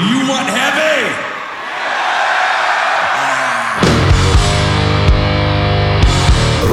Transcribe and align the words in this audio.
Do 0.00 0.06
you 0.06 0.22
want 0.32 0.48
heavy? 0.48 1.12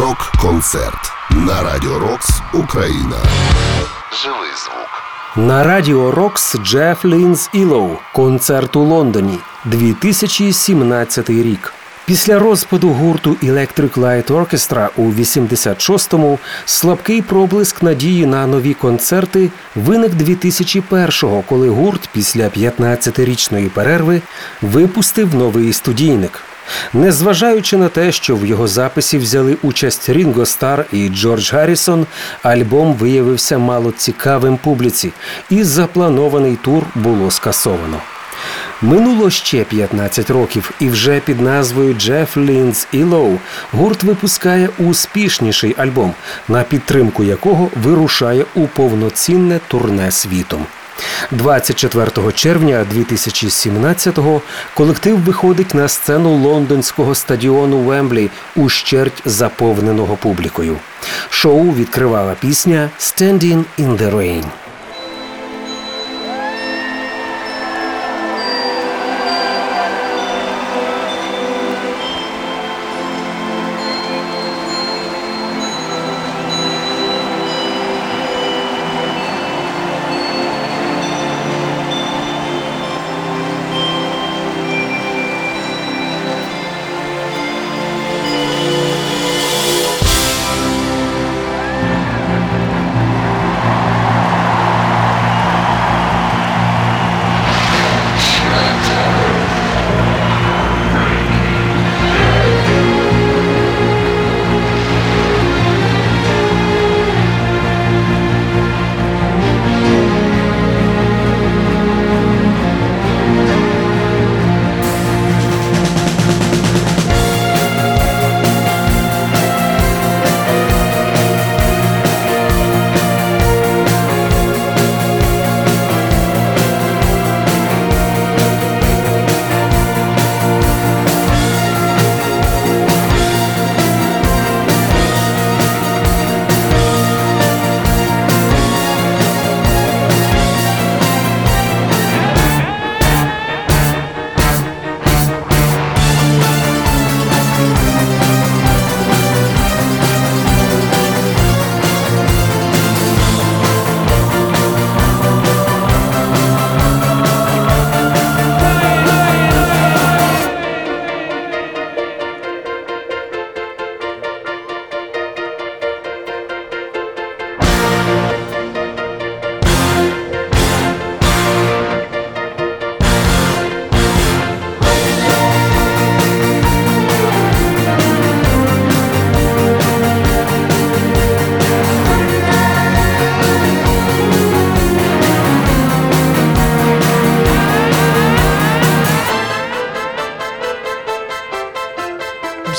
Рок-концерт 0.01 1.11
на 1.29 1.63
Радіо 1.63 1.99
Рокс 1.99 2.41
Україна. 2.53 3.17
Живий 4.23 4.49
звук. 4.65 5.03
На 5.35 5.63
радіо 5.63 6.11
Рокс 6.11 6.55
Джеф 6.57 7.05
Лінз 7.05 7.50
Ілоу. 7.54 7.89
Концерт 8.13 8.75
у 8.75 8.79
Лондоні. 8.84 9.39
2017 9.66 11.30
рік. 11.30 11.73
Після 12.07 12.39
розпаду 12.39 12.89
гурту 12.89 13.37
Electric 13.43 13.93
Light 13.93 14.27
Orchestra 14.27 14.89
у 14.97 15.11
86-му 15.11 16.39
слабкий 16.65 17.21
проблиск 17.21 17.83
надії 17.83 18.25
на 18.25 18.47
нові 18.47 18.73
концерти 18.73 19.49
виник 19.75 20.11
2001-го, 20.11 21.43
коли 21.49 21.70
гурт 21.70 22.09
після 22.13 22.49
15-річної 22.49 23.70
перерви 23.70 24.21
випустив 24.62 25.35
новий 25.35 25.73
студійник. 25.73 26.41
Незважаючи 26.93 27.77
на 27.77 27.89
те, 27.89 28.12
що 28.12 28.35
в 28.35 28.45
його 28.45 28.67
записі 28.67 29.17
взяли 29.17 29.57
участь 29.62 30.09
Рінго 30.09 30.45
Стар 30.45 30.85
і 30.91 31.09
Джордж 31.09 31.53
Гаррісон, 31.53 32.05
альбом 32.43 32.93
виявився 32.93 33.57
мало 33.57 33.91
цікавим 33.91 34.57
публіці, 34.57 35.13
і 35.49 35.63
запланований 35.63 36.55
тур 36.55 36.84
було 36.95 37.31
скасовано. 37.31 38.01
Минуло 38.81 39.30
ще 39.30 39.63
15 39.63 40.30
років, 40.30 40.72
і 40.80 40.90
вже 40.90 41.20
під 41.20 41.41
назвою 41.41 41.94
Джеф 41.94 42.38
Лінз 42.38 42.88
і 42.91 43.04
Лоу 43.04 43.38
гурт 43.72 44.04
випускає 44.04 44.70
успішніший 44.77 45.76
альбом, 45.77 46.13
на 46.48 46.63
підтримку 46.63 47.23
якого 47.23 47.70
вирушає 47.84 48.45
у 48.55 48.68
повноцінне 48.68 49.59
турне 49.68 50.12
світом. 50.12 50.66
24 51.32 52.32
червня 52.32 52.85
2017-го 52.95 54.41
колектив 54.74 55.20
виходить 55.20 55.73
на 55.73 55.88
сцену 55.88 56.38
лондонського 56.38 57.16
стадіону 57.16 57.77
Вемблі 57.77 58.29
ущерть 58.55 59.21
заповненого 59.26 60.16
публікою. 60.16 60.77
Шоу 61.29 61.73
відкривала 61.73 62.35
пісня 62.40 62.90
«Standing 62.99 63.63
in 63.79 63.98
the 63.98 64.16
Rain». 64.16 64.66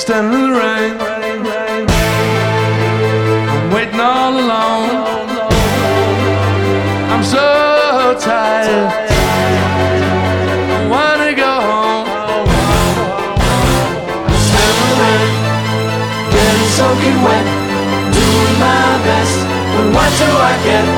Standing 0.08 0.41
in 0.41 0.52
the 0.52 0.58
rain. 0.58 0.96
I'm 3.52 3.70
waiting 3.74 4.00
all 4.00 4.32
alone. 4.32 5.28
I'm 7.12 7.22
so 7.22 8.16
tired. 8.19 8.88
I 10.72 10.88
wanna 10.88 11.32
go 11.44 11.52
home. 11.69 12.08
Standing 14.48 15.00
in 15.12 15.28
getting 16.32 16.69
soaking 16.78 17.19
wet, 17.26 17.46
doing 18.16 18.56
my 18.64 18.88
best. 19.04 19.36
But 19.75 19.86
what 19.94 20.10
do 20.20 20.28
I 20.52 20.54
get? 20.64 20.97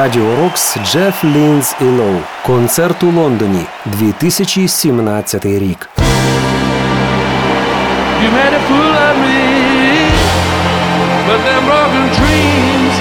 радіо 0.00 0.36
Рокс 0.36 0.76
Джеф 0.84 1.24
Лінз 1.24 1.76
і 1.80 1.84
Лоу. 1.84 2.16
Концерт 2.46 3.02
у 3.02 3.10
Лондоні 3.10 3.64
2017 3.84 5.46
рік. 5.46 5.88
You 8.22 8.30
made 8.38 8.54
a 8.60 8.62
fool 8.68 8.94
of 9.08 9.14
me, 9.24 9.42
but 11.26 11.40
them 11.48 11.62
broken 11.70 12.04
dreams 12.18 12.94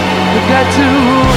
got 0.52 0.68
to 0.78 1.29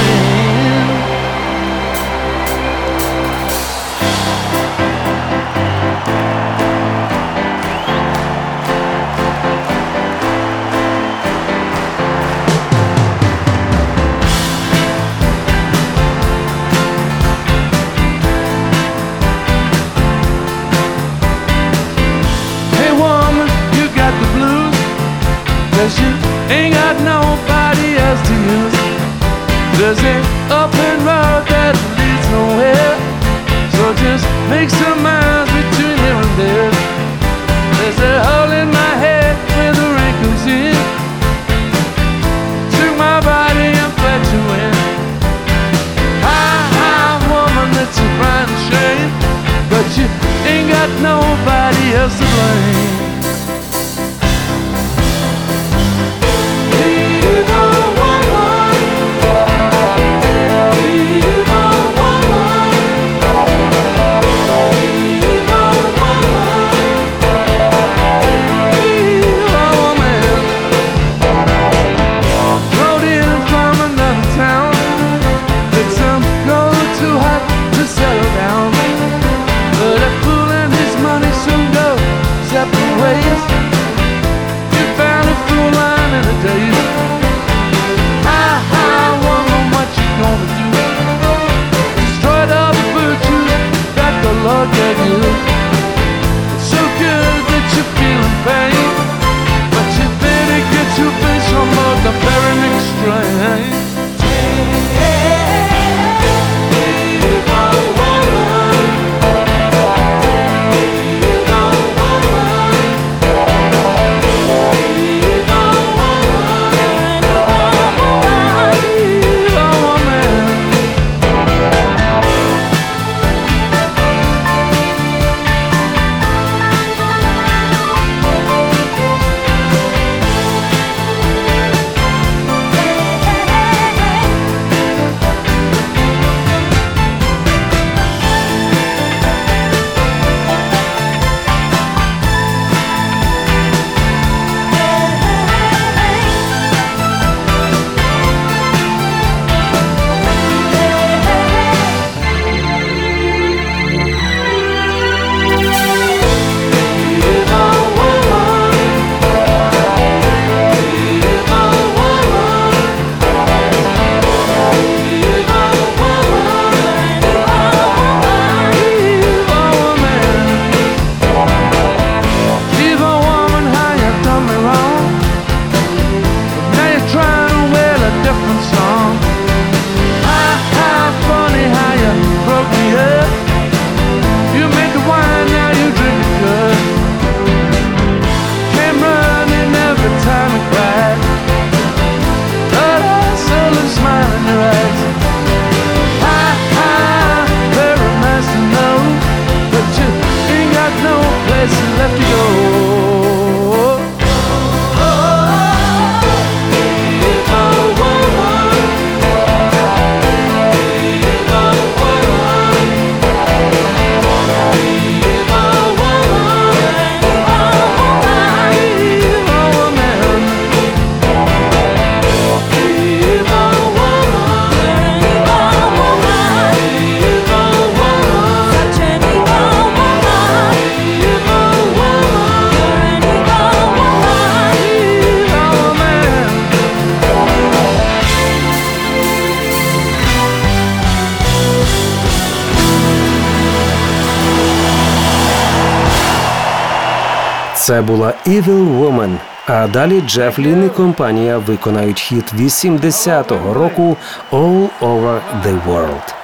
Це 247.82 248.03
була 248.03 248.34
Evil 248.46 249.01
Woman. 249.01 249.36
А 249.67 249.86
далі 249.86 250.20
Джеф 250.20 250.58
Лін 250.58 250.86
і 250.86 250.89
компанія 250.89 251.58
виконають 251.58 252.20
хіт 252.20 252.55
80-го 252.55 253.74
року 253.74 254.17
«All 254.53 254.89
Over 255.01 255.41
the 255.65 255.79
World». 255.89 256.42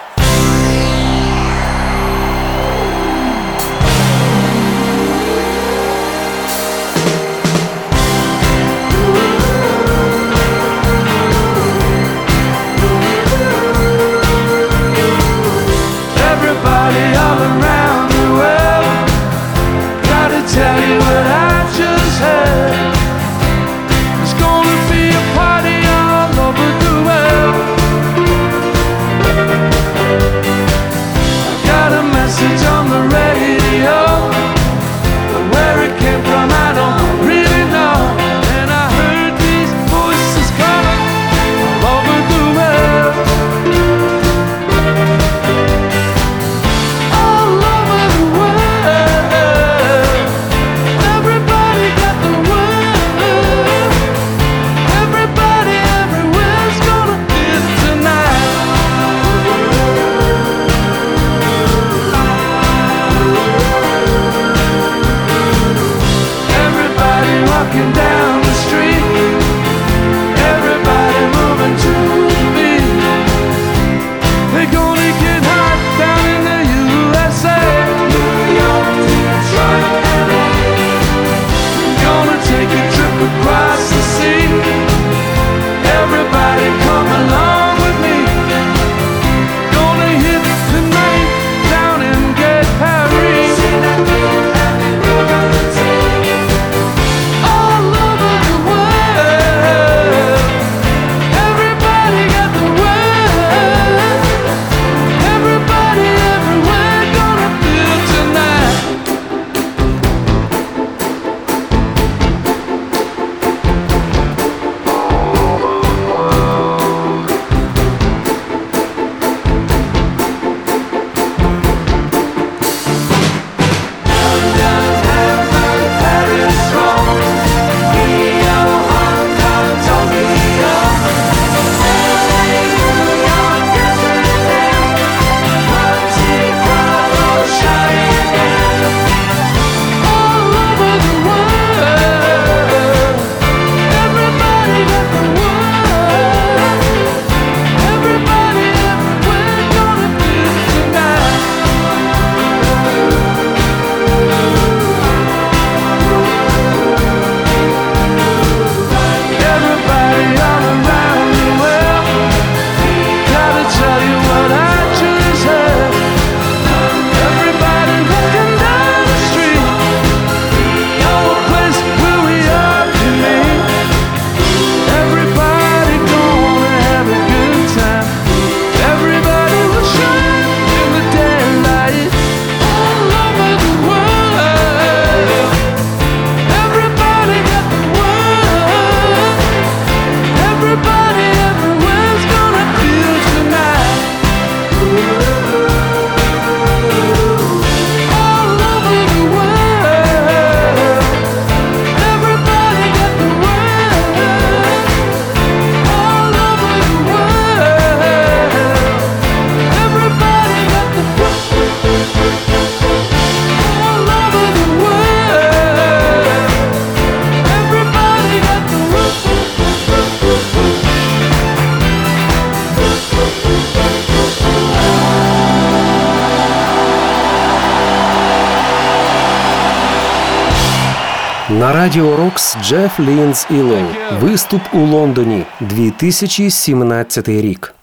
На 231.69 231.75
радіо 231.75 232.17
Рокс 232.17 232.57
Джеф 232.63 233.01
Лінз 233.01 233.47
Ілоу. 233.51 233.87
Виступ 234.21 234.61
у 234.73 234.79
Лондоні 234.79 235.45
2017 235.61 237.29
рік. 237.29 237.75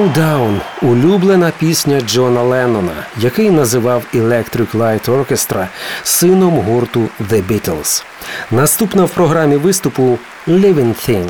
Showdown– 0.00 0.60
улюблена 0.82 1.52
пісня 1.58 2.00
Джона 2.00 2.42
Леннона, 2.42 2.92
який 3.18 3.50
називав 3.50 4.02
Electric 4.14 4.72
Light 4.72 5.08
Orchestra 5.08 5.66
сином 6.02 6.58
гурту 6.58 7.08
The 7.30 7.42
Beatles. 7.48 8.04
Наступна 8.50 9.04
в 9.04 9.10
програмі 9.10 9.56
виступу 9.56 10.18
Living 10.48 10.94
Thing. 11.08 11.28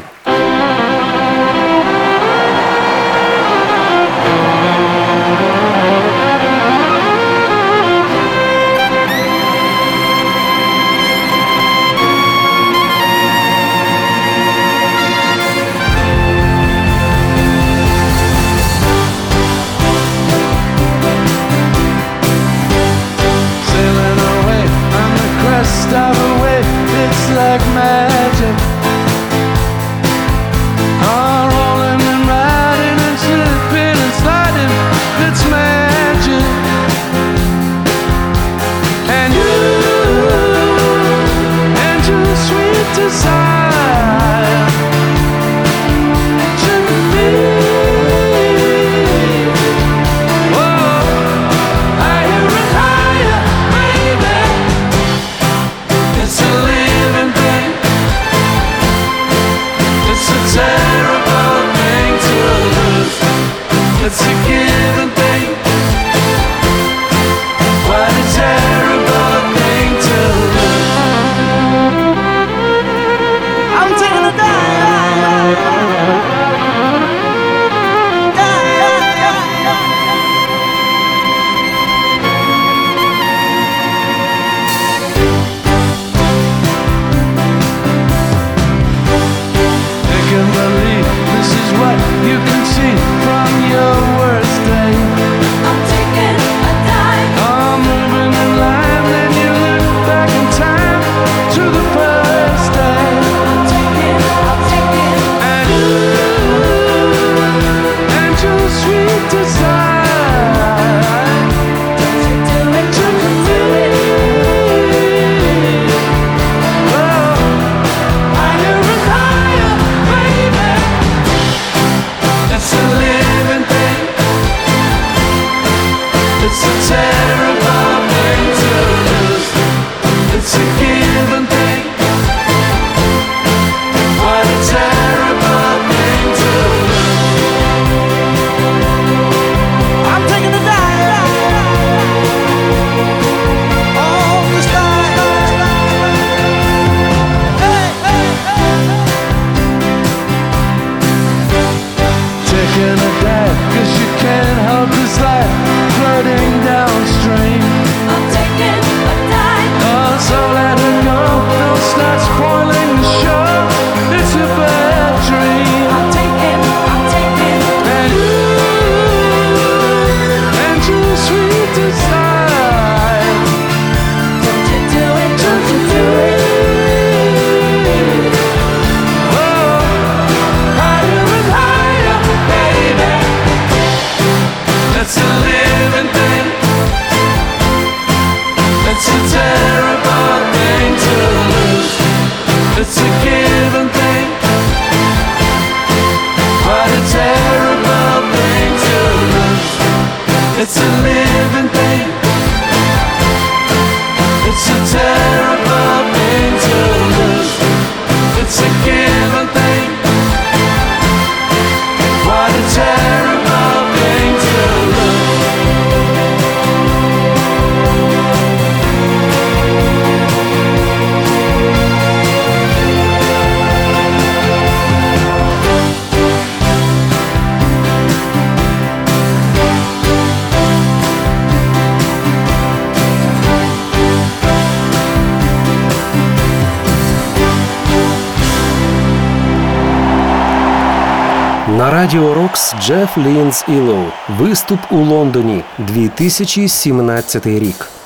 Радіо 242.10 242.34
Рокс 242.34 242.74
Джеф 242.80 243.18
Лінз 243.18 243.64
Ілоу. 243.68 244.04
Виступ 244.28 244.78
у 244.90 244.96
Лондоні 244.96 245.64
2017 245.78 247.46
рік. 247.46 247.99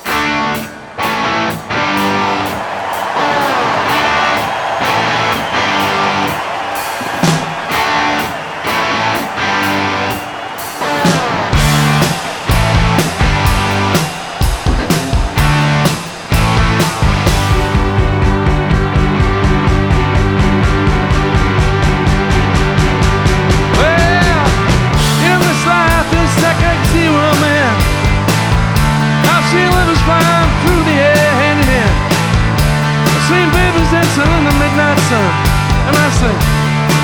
the 34.23 34.55
midnight 34.63 34.99
sun. 35.11 35.31
And 35.87 35.95
I 35.97 36.07
sing 36.15 36.39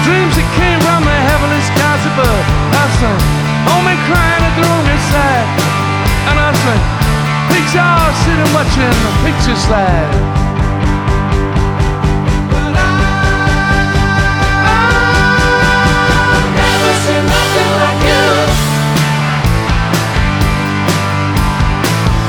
dreams 0.08 0.34
that 0.40 0.48
came 0.56 0.80
from 0.80 1.04
the 1.04 1.18
heavenly 1.28 1.62
skies 1.68 2.04
above. 2.08 2.44
I 2.72 2.86
sing 3.04 3.20
only 3.76 3.98
crying 4.08 4.44
at 4.48 4.54
the 4.56 4.64
lonely 4.64 5.00
side. 5.12 5.48
And 6.32 6.38
I 6.40 6.52
sing 6.56 7.02
are 7.80 8.14
sitting 8.24 8.54
watching 8.54 8.96
the 9.04 9.12
picture 9.24 9.56
slide. 9.56 10.12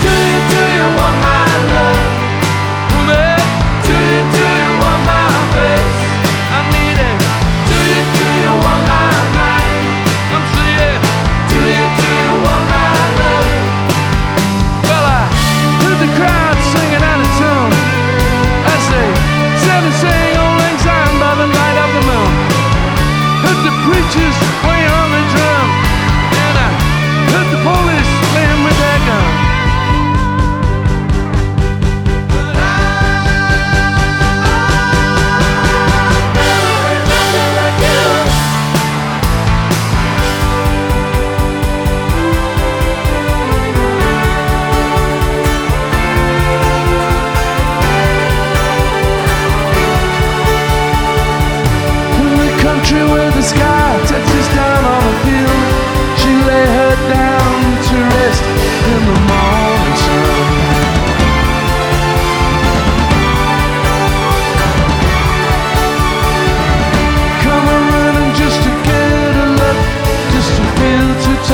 Do 0.02 0.10
you, 0.10 0.38
do 0.50 0.60
you 0.74 0.86
want 0.96 1.21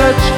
church 0.08 0.37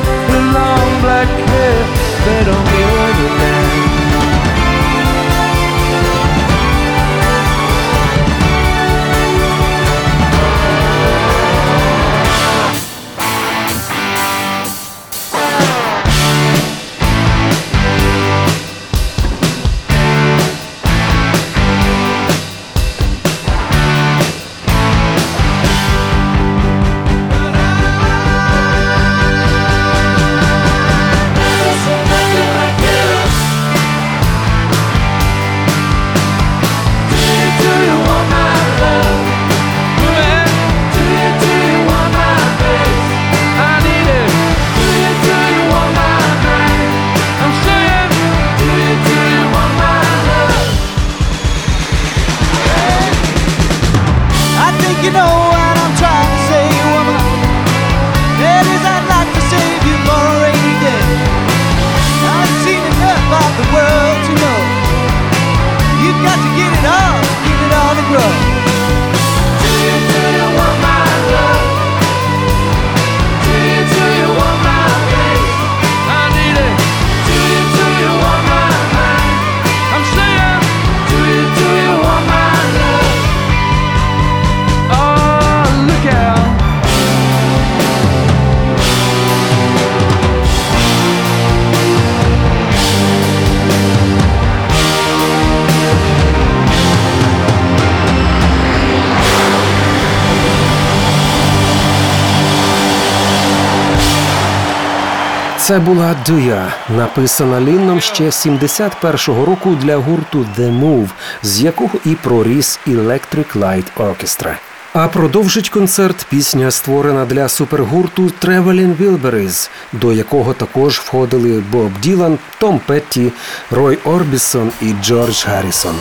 Це 105.70 105.78
була 105.78 106.16
Дуя, 106.26 106.72
написана 106.96 107.60
Лінном 107.60 108.00
ще 108.00 108.24
71-го 108.24 109.44
року 109.44 109.78
для 109.82 109.96
гурту 109.96 110.46
The 110.58 110.80
Move, 110.80 111.08
з 111.42 111.60
якого 111.60 111.90
і 112.04 112.14
проріс 112.14 112.80
Electric 112.86 113.58
Light 113.58 113.84
Orchestra. 113.96 114.54
А 114.92 115.08
продовжить 115.08 115.68
концерт 115.68 116.26
пісня, 116.30 116.70
створена 116.70 117.24
для 117.24 117.48
супергурту 117.48 118.30
Traveling 118.42 118.96
Wilburys, 118.96 119.70
до 119.92 120.12
якого 120.12 120.54
також 120.54 120.98
входили 120.98 121.62
Боб 121.72 121.92
Ділан, 122.02 122.38
Том 122.58 122.80
Петті, 122.86 123.32
Рой 123.70 123.98
Орбісон 124.04 124.72
і 124.80 124.94
Джордж 125.02 125.44
Гаррісон. 125.46 125.94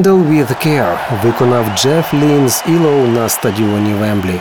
«Handle 0.00 0.28
with 0.28 0.66
Care» 0.66 0.98
виконав 1.24 1.64
Джеф 1.76 2.14
Лін 2.14 2.48
з 2.48 2.64
Ілоу 2.68 3.06
на 3.06 3.28
стадіоні 3.28 3.94
Вемблі. 3.94 4.40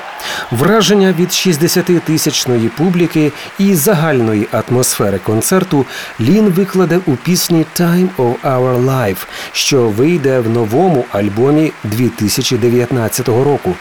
Враження 0.51 1.13
від 1.19 1.29
60-тисячної 1.29 2.69
публіки 2.69 3.31
і 3.57 3.75
загальної 3.75 4.47
атмосфери 4.51 5.19
концерту 5.19 5.85
Лін 6.21 6.49
викладе 6.49 6.99
у 7.05 7.11
пісні 7.11 7.65
«Time 7.79 8.07
of 8.17 8.35
Our 8.43 8.85
Life», 8.85 9.27
що 9.51 9.81
вийде 9.81 10.39
в 10.39 10.49
новому 10.49 11.05
альбомі 11.11 11.71
2019 11.83 13.27
року. 13.27 13.73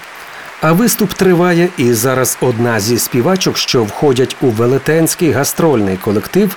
А 0.60 0.72
виступ 0.72 1.14
триває, 1.14 1.68
і 1.76 1.92
зараз 1.92 2.38
одна 2.40 2.80
зі 2.80 2.98
співачок, 2.98 3.58
що 3.58 3.84
входять 3.84 4.36
у 4.40 4.46
велетенський 4.46 5.32
гастрольний 5.32 5.96
колектив, 5.96 6.56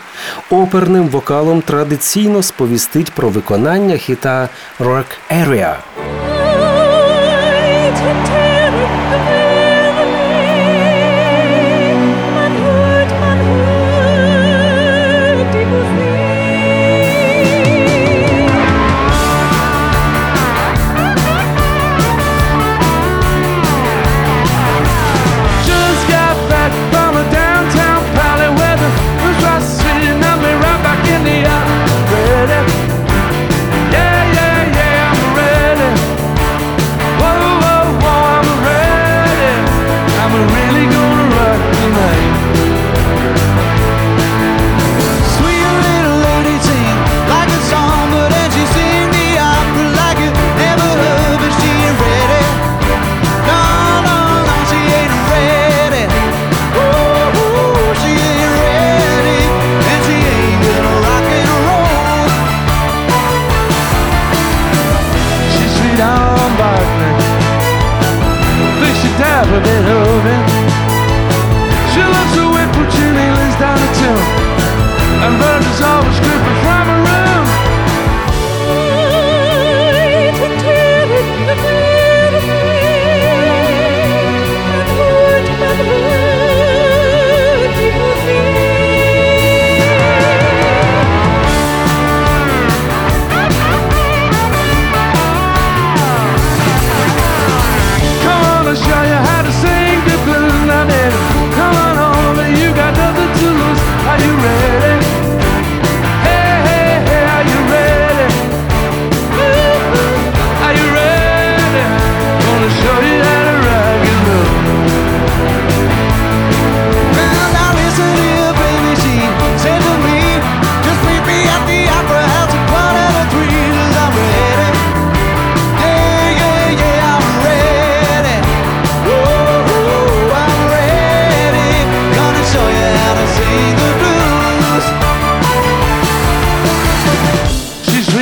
оперним 0.50 1.08
вокалом 1.08 1.62
традиційно 1.62 2.44
сповістить 2.44 3.12
про 3.12 3.30
виконання 3.30 3.98
хіта 3.98 4.50
«Rock 4.80 5.06
Area». 5.32 5.76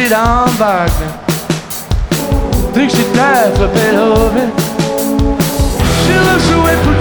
На 0.10 0.48
радіо 0.60 1.08
Рокс 2.76 2.96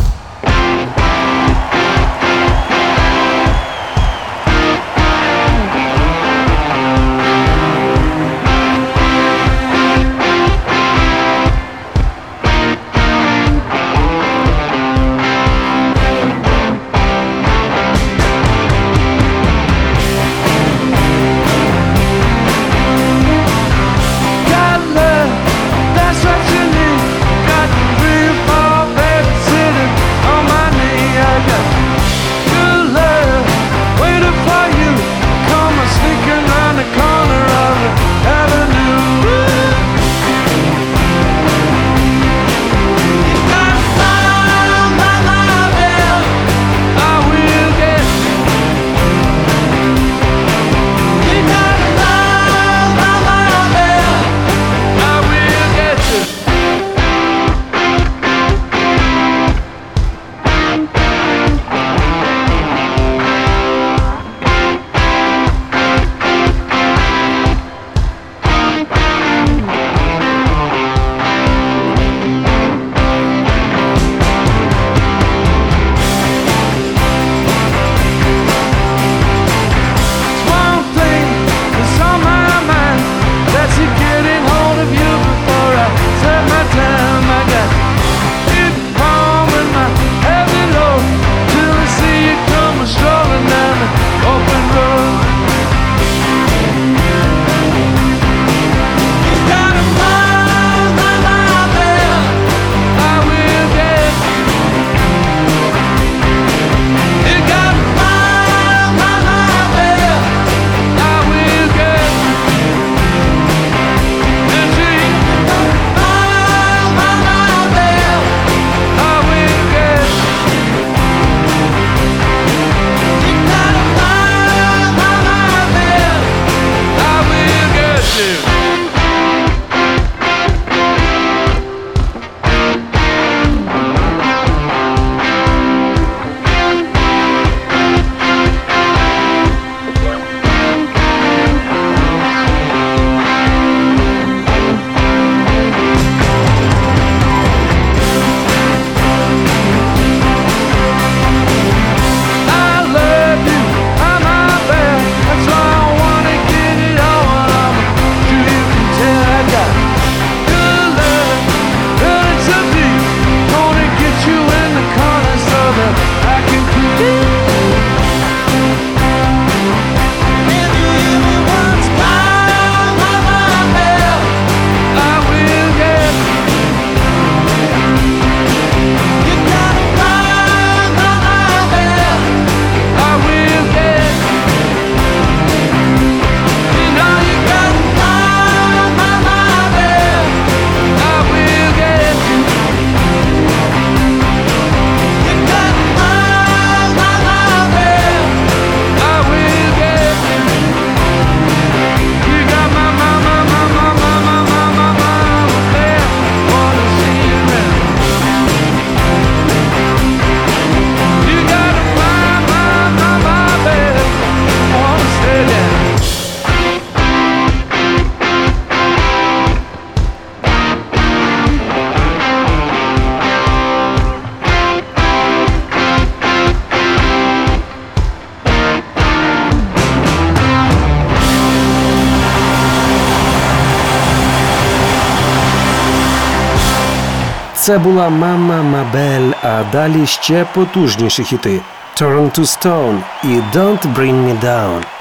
Це 237.61 237.77
була 237.77 238.09
Мама 238.09 238.63
Мабель, 238.63 239.31
а 239.43 239.63
далі 239.71 240.05
ще 240.05 240.45
потужніші 240.53 241.23
хіти 241.23 241.61
Turn 241.95 242.31
to 242.31 242.39
Stone 242.39 242.99
і 243.23 243.57
Don't 243.57 243.95
Bring 243.95 244.25
Me 244.25 244.43
Down. 244.43 245.00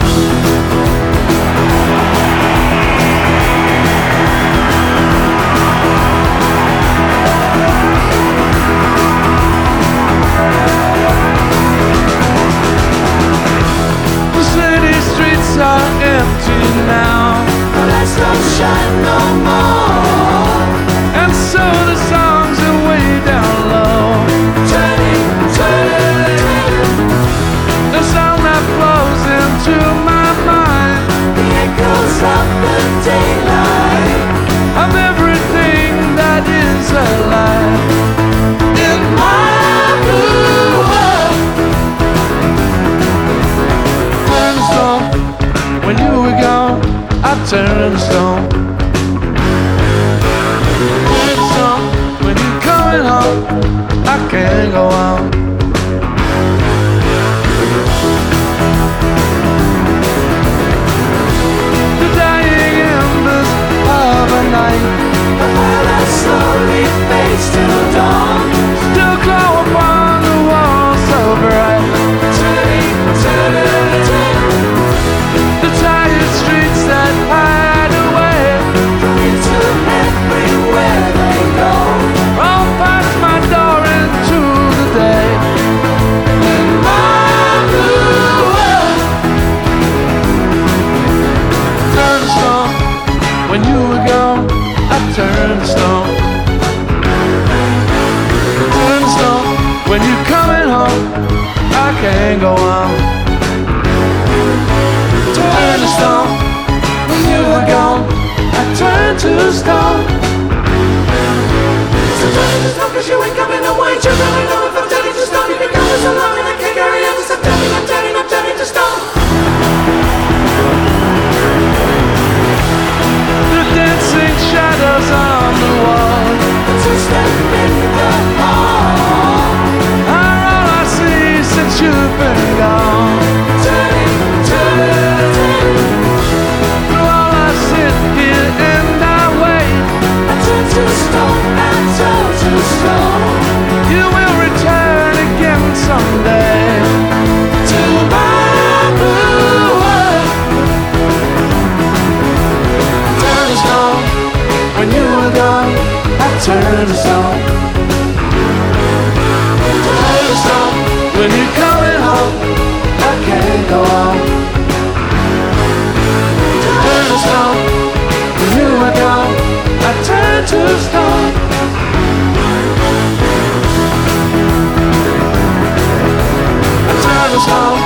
turn 177.30 177.38
to. 177.38 177.80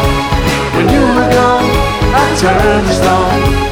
When 0.76 0.88
you 0.88 1.00
were 1.00 1.28
gone, 1.30 1.68
I 2.14 2.36
turned 2.38 2.86
to 2.88 2.94
stone. 2.94 3.63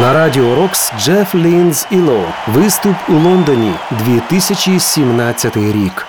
На 0.00 0.12
радіо 0.12 0.54
Рокс 0.54 0.92
Джеф 0.98 1.34
Лінз 1.34 1.86
Іло. 1.90 2.24
Виступ 2.48 2.96
у 3.08 3.12
Лондоні 3.12 3.72
2017 3.90 5.56
рік. 5.56 6.06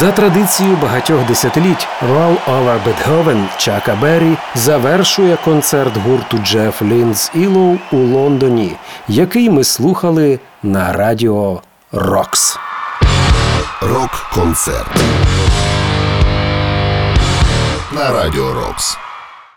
За 0.00 0.12
традицією 0.12 0.76
багатьох 0.76 1.26
десятиліть 1.26 1.88
Roll 2.02 2.36
Over 2.48 2.78
Beethoven 2.84 3.44
Чака 3.58 3.98
Беррі 4.02 4.36
завершує 4.54 5.38
концерт 5.44 5.96
гурту 5.96 6.38
Джеф 6.38 6.82
Лінз 6.82 7.30
Ілоу 7.34 7.78
у 7.92 7.96
Лондоні, 7.96 8.76
який 9.08 9.50
ми 9.50 9.64
слухали 9.64 10.40
на 10.62 10.92
радіо 10.92 11.62
Рокс. 11.92 12.58
Рок-концерт 13.80 15.02
на 17.92 18.12
радіо 18.12 18.52
Рокс. 18.54 18.98